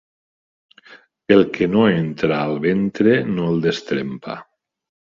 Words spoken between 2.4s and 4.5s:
al ventre no el destrempa.